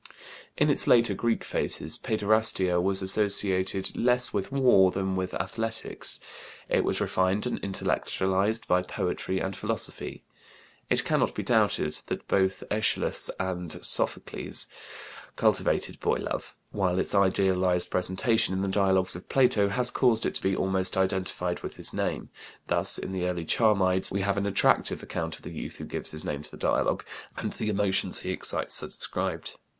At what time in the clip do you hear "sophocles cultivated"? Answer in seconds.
13.85-15.99